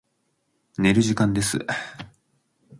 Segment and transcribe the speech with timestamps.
[0.79, 1.59] 寝る時間です。